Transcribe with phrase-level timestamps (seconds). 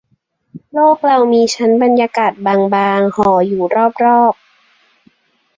[0.73, 4.33] โลกเรามีชั้นบรรยากาศบางบาง ห่ออยู่รอบรอบ